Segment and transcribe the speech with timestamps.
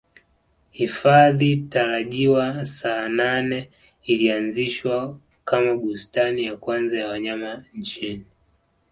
[0.71, 3.69] Hifadhi tarajiwa Saanane
[4.03, 8.25] ilianzishwa kama bustani ya kwanza ya wanyama nchini